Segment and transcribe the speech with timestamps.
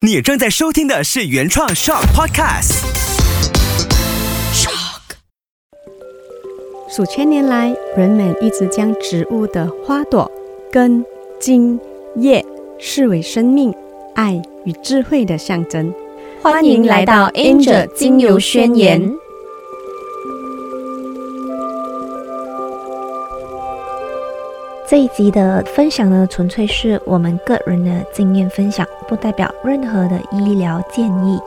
[0.00, 2.84] 你正在收听的是原创 Shock Podcast。
[4.54, 5.00] Shock。
[6.88, 10.30] 数千年来，人们一直将植物的花朵、
[10.70, 11.04] 根、
[11.40, 11.80] 茎、
[12.14, 12.46] 叶
[12.78, 13.74] 视为生命、
[14.14, 15.92] 爱与智慧的象征。
[16.40, 19.02] 欢迎来到 Angel 精油宣言。
[24.90, 31.38] 这一集的分享呢，纯粹是我们个人的经验分享，不代表任何的医疗建议。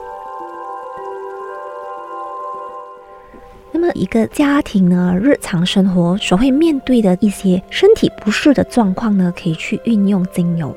[3.71, 10.75] 那么，一个家庭呢，日常生活所会面对的一些身体不适的状况呢，可以去运用精油。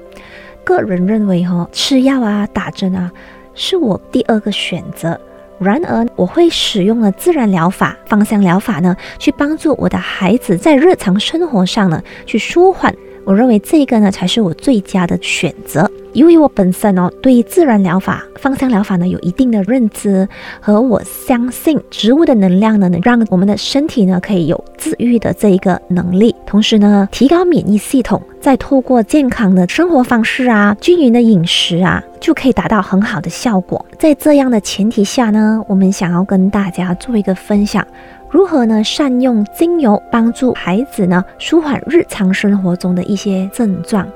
[0.64, 3.12] 个人认为，哈，吃药啊、打针啊，
[3.52, 5.20] 是我第二个选择。
[5.60, 12.94] 然而，我会使用了自然疗法、芳香疗法呢，去帮助我的孩子在日常生活上呢，去舒缓。
[13.24, 15.90] 我认为这个呢，才是我最佳的选择。
[16.14, 20.26] 因为我本身哦，对于自然疗法、芳香疗法呢有一定的认知，
[20.60, 33.84] 和我相信植物的能量呢，能让我们的身体呢可以有治愈的这一个能力，同时呢提高免疫系统，再透过健康的生活方式啊、均匀的饮食啊，就可以达到很好的效果。
[33.98, 37.84] 在这样的前提下呢，我们想要跟大家做一个分享，
[38.30, 44.06] 如何呢善用精油帮助孩子呢舒缓日常生活中的一些症状。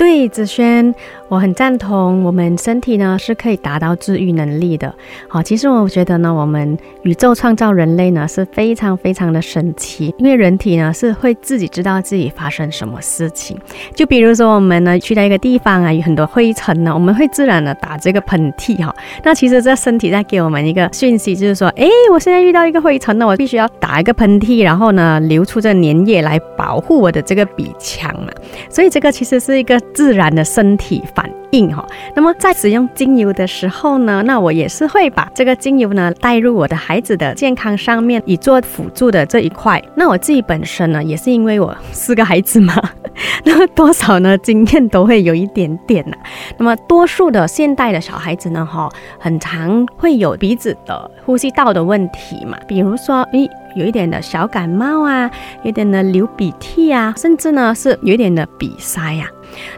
[0.00, 0.94] 对，子轩。
[1.28, 4.92] 我很赞同，我们身体呢是可以达到治愈能力的。
[5.28, 13.56] 好，其实我觉得呢，我们宇宙创造人类呢是非常非常的神奇，因为人体呢是会自己知道自己发生什么事情。
[13.94, 18.92] 就比如说我们呢去到一个地方啊，有很多灰尘呢，我们会自然的打这个喷嚏哈。
[19.22, 28.32] 那其实这身体在给我们一个讯息，就是说，哎，我现在遇到一个灰尘呢，我必须要打一个喷嚏，然后呢流出这粘液来保护我的这个鼻腔嘛。
[28.68, 31.02] 所以这个其实是一个自然的身体。
[31.14, 39.82] 反应哈，那么在使用精油的时候呢，那我也是会把这个精油呢带入我的孩子的健康上面，以做辅助的这一块。
[39.96, 42.74] 那我自己本身呢，也是因为我四个孩子嘛，
[43.44, 46.16] 那么多少呢经验都会有一点点呐。
[46.56, 48.88] 那么多数的现代的小孩子呢，哈，
[49.18, 55.28] 很常会有鼻子的呼吸道的问题嘛，比如说，诶，有一点的小感冒啊，
[55.64, 59.26] 有点的流鼻涕啊，甚至呢是有一点的鼻塞呀。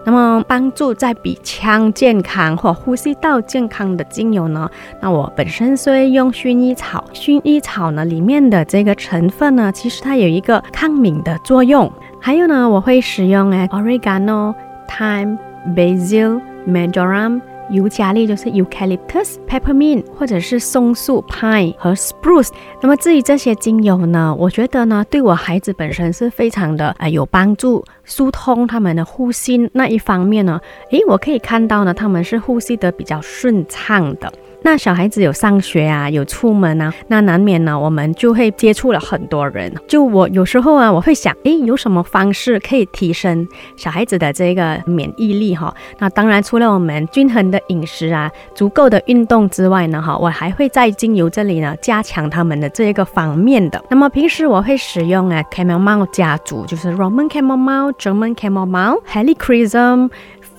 [0.05, 4.71] 那么，帮助在鼻腔健康或呼吸道健康的精油呢？
[5.00, 7.05] 那我本身是用薰衣草。
[7.12, 11.91] 薰衣草呢，里面的这个成分呢，其实它有一个抗敏的作用。
[12.21, 14.55] 还有呢，我会使用哎，oregano、
[14.88, 15.37] thyme、
[15.75, 17.41] basil、marjoram。
[17.72, 22.50] 尤加利就是 eucalyptus、peppermint，或者是松树 pine 和 spruce。
[22.81, 30.60] 那么至于这些精油呢，我觉得呢，对我孩子本身是非常的呃有帮助，疏通他们的呼吸那一方面呢，
[30.91, 34.33] 诶，我可以看到呢，他们是呼吸的比较顺畅的。
[34.64, 39.72] 那小孩子有上学啊，有出门啊，那难免呢，我们就会接触了很多人。
[39.88, 43.46] 就我有时候啊，我会想，诶，有什么方式可以提升
[43.76, 45.74] 小孩子的这个免疫力哈？
[45.98, 53.82] 那当然，除了我们均衡的饮食啊，足够的运动之外呢，哈，我还会在精油这里呢加强他们的这一个方面的。
[53.90, 57.72] 那么平时我会使用啊 c a m o m i l e 家族，就是 Roman c a m o m
[57.72, 60.10] i l e German c a m o m i l e Helichrysum。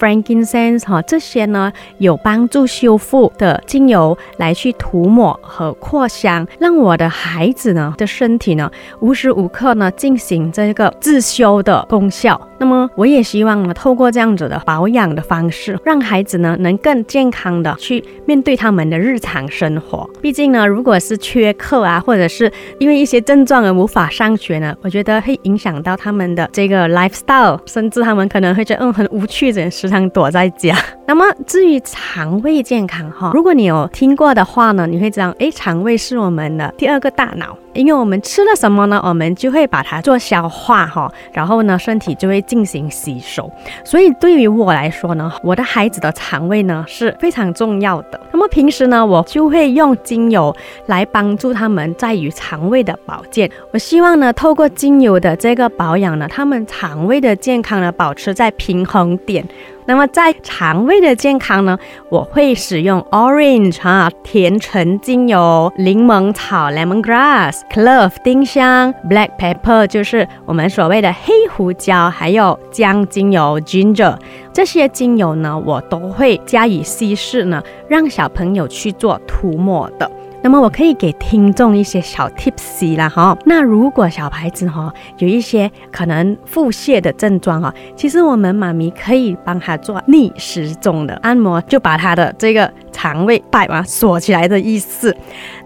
[0.03, 8.69] Frankincense 哈，这些呢有帮助修复的精油来去涂抹和扩香，让我的孩子呢的身体呢
[8.99, 12.49] 无时无刻呢进行这个自修的功效。
[12.63, 20.09] 那么我也希望呢透过这样子的保养的方式，让孩子呢能更健康的去面对他们的日常生活。
[20.21, 29.89] 毕竟呢，如果是缺课啊，或者是因为一些症状而无法上学呢，我觉得会影响到他们的这个 lifestyle，甚至他们可能会觉得嗯很无趣这件事。
[30.13, 30.73] 躲在家。
[31.05, 43.51] 那么至于肠胃健康哈，如果你有听过的话呢，你会知道，哎，肠胃是我们的第二个大脑，因为我们吃了什么呢，我们就会把它做消化哈，然后呢，身体就会进行吸收。
[43.83, 48.19] 所以对于我来说呢，我的孩子的肠胃呢是非常重要的。
[48.31, 50.55] 那么平时呢，我就会用精油
[50.85, 53.49] 来帮助他们在于肠胃的保健。
[53.71, 59.43] 我希望呢，透过精油的这个保养呢，他们肠胃的健康呢保持在平衡点。
[59.85, 61.77] 那么在肠胃的健康呢，
[62.09, 74.15] 我会使用 orange 哈甜橙精油、柠檬草 lemongrass、clove 丁香、black pepper 就是我们所谓的黑胡椒，还有姜精油 ginger
[74.53, 80.09] 这些精油呢，我都会加以稀释呢，让小朋友去做涂抹的。
[80.43, 83.35] 那么我可以给听众一些小 tips 啦哈。
[83.45, 95.13] 那如果小孩子哈有一些可能腹泻的症状哈，其实我们妈咪可以帮他做逆时钟的按摩，就把他的这个肠胃把嘛锁起来的意思。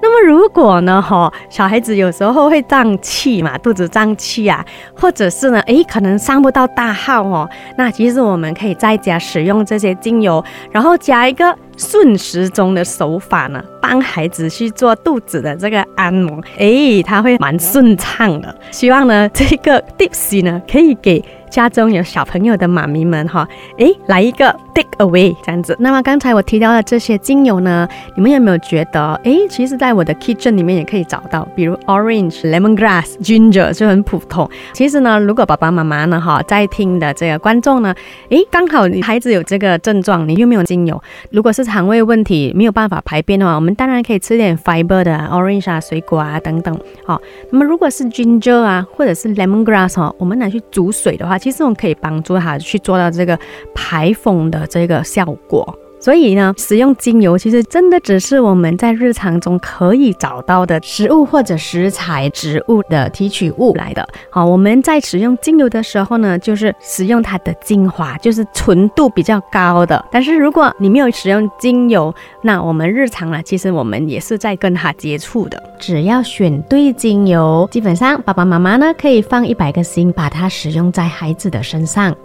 [0.01, 4.65] 那么如果呢哈，小孩子有时候会胀气嘛，肚子胀气啊，
[4.95, 7.47] 或者是呢，诶，可能上不到大号哦，
[7.77, 18.55] 那其实我们可以在家使用这些精油，然后加一个顺时钟的手法呢，帮孩子去做肚子的这个按摩，诶，他会蛮顺畅的。
[18.71, 21.23] 希望呢，这个 tips 呢，可以给。
[21.49, 23.47] 家中有小朋友的妈咪们哈，
[23.77, 25.75] 诶，来一个 take away 这样子。
[25.79, 34.49] 那么刚才我提到的这些精油呢，你们有没有觉得，诶，其实在我的 kitchen 里面也可以找到，比如 orange、lemongrass、ginger 就很普通。
[34.73, 37.93] 其实呢，如果爸爸妈妈呢哈在听的这个观众呢，
[38.29, 41.01] 诶，刚好你孩子有这个症状，你又没有精油，
[41.31, 46.77] 如果是肠胃问题没有办法排便的话，我们当然可以吃点 fiber 的 orange 啊、水果啊等等。
[47.05, 47.19] 好，
[47.51, 53.37] 那么如果是 ginger 啊，或者是 lemongrass 哈，我们拿去煮水的话其实我们可以帮助他去做到这个
[53.73, 55.77] 排风的这个效果。
[55.99, 64.07] 所以呢，使用精油其实真的只是我们在日常中可以找到的食物或者食材、植物的提取物来的。
[64.29, 70.03] 好，我们在使用精油的时候呢，就是使用它的精华，就是纯度比较高的。
[70.11, 75.61] 但是如果你没有使用精油，那我们日常呢，其实我们也是在跟它接触的。
[75.79, 82.15] 只要选对精油，基本上爸爸妈妈呢可以放一百个心，把它使用在孩子的身上。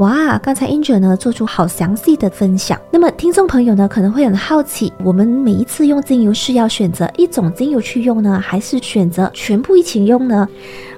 [0.00, 2.80] 哇，刚才 Angel 呢做出好详细的分享。
[2.90, 10.48] 那么听众朋友呢可能会很好奇，我们每一次用精油是要选择一种精油去用呢，还是选择全部一起用呢？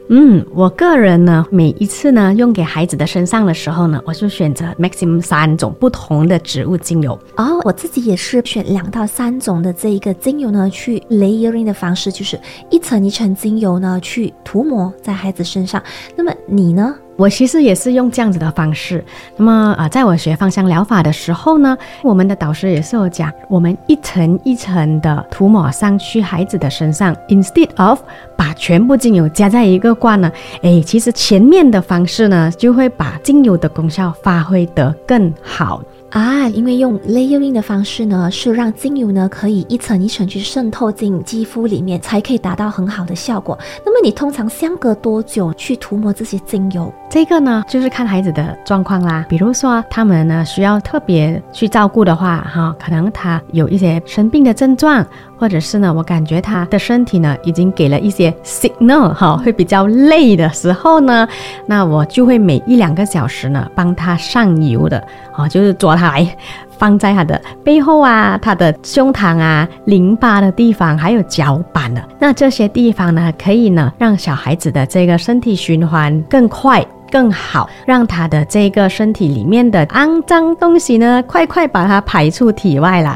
[0.09, 7.19] 嗯，我个人呢，每一次呢用给孩子的身上的时候呢，我就选择 maximum 三种不同的植物精油。
[7.37, 12.39] 哦，我自己也是选两到三种的这一个精油呢，去 layering 的方式，就是
[12.71, 15.83] 一层一层精油呢去涂抹在孩子身上。
[16.15, 16.95] 那么你呢？
[17.17, 19.05] 我其实也是用这样子的方式。
[19.37, 28.00] 那么啊，在我学芳香疗法的时候呢，我们的导师也是有讲，我们一层一层的涂抹上去孩子的身上，instead of
[28.37, 30.31] 把全部精油加在一个罐呢，
[30.62, 35.82] 哎，其实前面的方式呢，就会把精油的功效发挥得更好。
[36.11, 43.58] 啊，因为用 layering 的方式呢，是让精油呢可以一层一层去渗透进肌肤里面，才可以达到很好的效果。
[43.82, 46.93] 那么你通常相隔多久去涂抹这些精油？
[47.12, 49.26] 这个呢，就是看孩子的状况啦。
[49.29, 55.05] 比如说他们呢需要特别去照顾的话，哈，可能他有一些生病的症状。
[55.37, 61.26] 或者是呢，我感觉他的身体呢已经给了一些 signal 哈，会比较累的时候呢，
[61.67, 65.05] 那我就会每一两个小时呢帮他上油的，
[65.37, 66.37] 哦，就是抓他来
[66.79, 83.14] 放在他的背后啊、他的胸膛啊、淋巴的地方，还有脚板的，那这些地方呢，可以呢让小孩子的这个身体循环更快、更好，让他的这个身体里面的肮脏东西呢，快快把它排出体外了。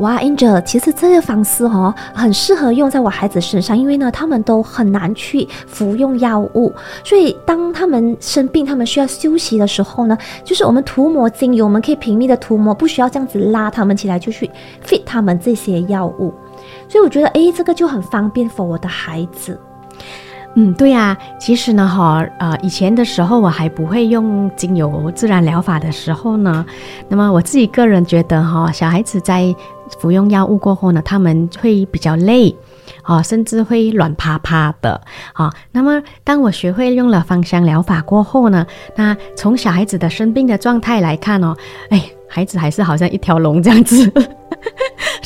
[0.00, 6.70] 哇，Angel，其实这个方式哦，很适合用在我孩子身上，因为呢，他们都很难去服用药物，
[7.02, 14.50] 所以当他们生病、他们需要休息的时候呢，就是我们涂抹精油，我们可以平密的涂抹，不需要这样子拉他们起来就去
[14.86, 16.34] fit 他们这些药物，
[16.88, 19.58] 所以我觉得，哎，这个就很方便 for 我的孩子。
[20.58, 26.64] 嗯，对呀，其实呢，哈，呃，以前的时候我还不会用精油自然疗法的时候呢，
[27.10, 29.54] 那么我自己个人觉得，哈，小孩子在
[30.00, 32.56] 服用药物过后呢，他们会比较累，
[33.02, 34.98] 啊，甚至会软趴趴的，
[35.34, 38.66] 啊，那么当我学会用了芳香疗法过后呢，
[38.96, 41.54] 那从小孩子的生病的状态来看哦，
[41.90, 44.10] 哎，孩子还是好像一条龙这样子。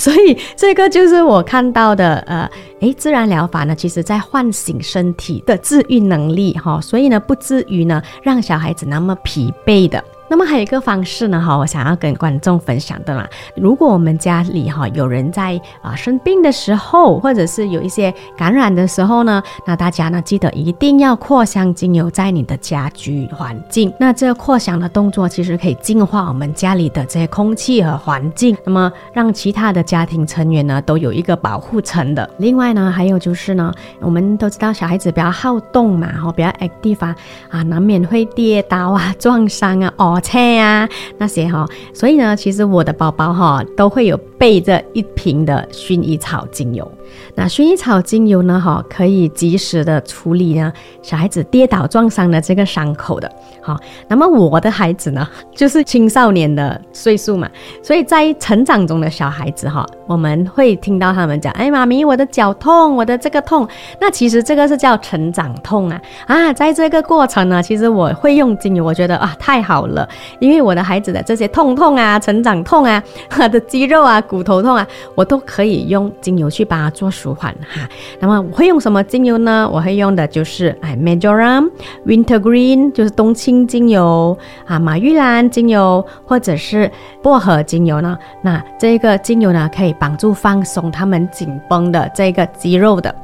[0.01, 10.03] 所以这个就是我看到的，呃，诶，自然疗法呢，其实在唤醒身体的治愈能力，哈，所以呢，不至于呢让小孩子那么疲惫的。
[10.31, 13.27] 那么还有一个方式呢，哈，我想要跟观众分享的嘛。
[13.57, 23.93] 如果我们家里哈有人在啊生病的时候，或者是有一些感染的时候呢，那大家呢记得一定要扩香精油在你的家居环境。
[23.99, 32.31] 那这个扩香的动作其实可以净化我们家里的这些空气和环境，那么让其他的家庭成员呢都有一个保护层的。
[32.39, 37.15] 另外呢，还有就是呢，我们都知道小孩子比较好动嘛，哈，比较 active，
[37.49, 40.20] 啊，难免会跌倒啊、撞伤啊、哦。
[40.21, 46.91] 菜啊，那些哈，所以呢，其实我的包包哈都会有备着一瓶的薰衣草精油。
[47.35, 53.31] 那薰衣草精油呢，哈，可以及时的处理呢小孩子跌倒撞伤的这个伤口的。
[53.63, 53.77] 好，
[54.09, 57.49] 那么我的孩子呢， 就是青少年的岁数嘛，
[57.83, 63.69] 所以在成长中的小孩子哈，我们会听到他们讲，哎，妈咪，我的脚痛，我的这个痛。
[64.01, 70.09] 那其实这个是叫成长痛啊啊，在这个过程呢，其实我会用精油，我觉得啊太好了，
[70.41, 77.89] 因为我的孩子的这些痛痛啊，成长痛啊， 他的肌肉啊，骨头痛啊，我都可以用精油去帮他做舒缓哈。
[78.21, 79.67] 那么我会用什么精油呢？
[79.73, 81.71] 我会用的就是哎，Majoram
[82.05, 86.91] Wintergreen，就是冬青精油啊，马玉兰精油或者是
[87.23, 88.19] 薄荷精油呢。
[88.43, 93.15] 那这个精油呢，可以帮助放松他们紧绷的这个肌肉的。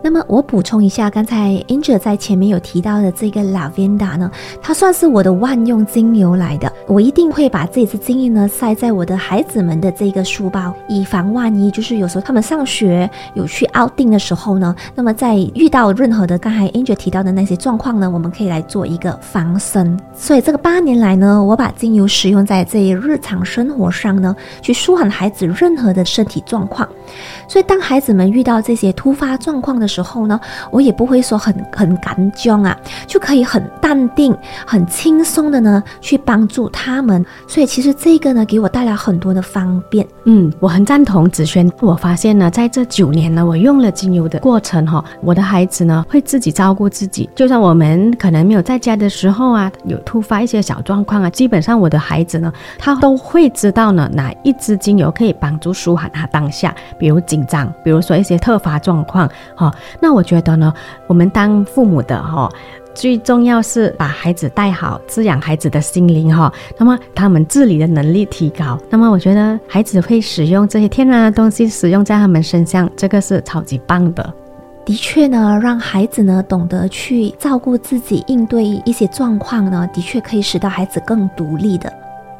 [0.00, 4.30] 那么我补充一下，刚才 Angel 在前面有提到的这个 Lavenda 呢，
[4.62, 6.70] 它算是我的万用精油来的。
[6.86, 11.70] 我一定会把这一次精油呢塞在我的孩子们的这个书包，以防万一。
[11.70, 19.98] 就是有时候他们上学有去 out 定的时候呢，那么在遇到任何的刚才 Angel 提到的那些状况呢，我们可以来做一个防身。
[20.14, 26.86] 所以这个八年来呢，我把精油使用在这日常生活上呢，去舒缓孩子任何的身体状况。
[27.48, 30.38] 所以当孩子们遇到这些突发状况的时候呢，
[30.70, 32.76] 我也不会说很很干僵啊，
[33.06, 34.36] 就可以很淡定、
[34.66, 37.24] 很轻松的呢去帮助他们。
[37.46, 40.06] 所以其实这个呢，给我带来很多的方便。
[40.24, 41.70] 嗯，我很赞同子轩。
[41.80, 47.30] 我发现呢，在这九年呢，我用了精油的过程哈，我的孩子呢会自己照顾自己。
[47.34, 59.72] 就算我们可能没有在家的时候啊，有突发一些小状况啊，基本上我的孩子呢，他都会知道呢哪一支精油可以帮助舒缓他当下，比如紧张，比如说一些突发状况哈。
[60.00, 60.72] 那我觉得呢，
[61.06, 62.48] 我们当父母的哈，
[62.94, 66.52] 最重要是把孩子带好，滋养孩子的心灵哈。
[66.78, 74.32] 那么他们自理的能力提高，那么我觉得孩子会使用这些天然的东西，使用在他们身上，这个是超级棒的。
[74.84, 81.92] 的确呢，让孩子呢懂得去照顾自己，应对一些状况呢，的确可以使到孩子更独立的。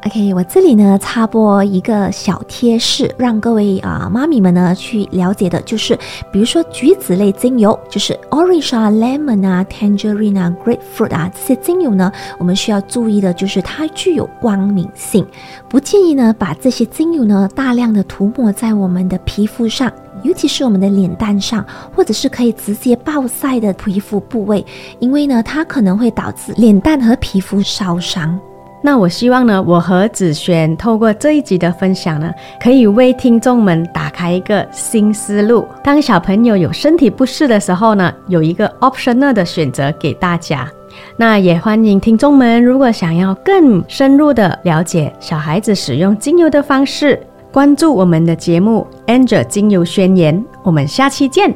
[0.05, 5.97] OK，我这里呢插播一个小贴士，让各位啊妈咪们呢去了解的，就是
[6.31, 15.25] 比如说橘子类精油，就是 orange 啊、lemon 啊、tangerine 啊、grapefruit 啊这些精油呢，我们需要注意的就是它具有光敏性，
[15.67, 24.63] 不建议呢把这些精油呢大量的涂抹在我们的皮肤上，尤其是我们的脸蛋上，或者是可以直接暴晒的皮肤部位，
[24.99, 28.39] 因为呢它可能会导致脸蛋和皮肤烧伤。
[28.85, 35.67] 那我希望呢，我和子璇透过这一集的分享呢，可以为听众们打开一个新思路。
[35.83, 40.71] 当小朋友有身体不适的时候呢，有一个 optional 的选择给大家。
[41.17, 47.19] 那也欢迎听众们，如果想要更深入的了解小孩子使用精油的方式，
[47.51, 50.37] 关注我们的节目《Angel 精油宣言》。
[50.61, 51.51] 我们下期见。